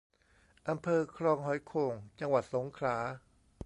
[0.69, 2.97] อำเภอคลองหอยโข่ง จังหวัดสงขลา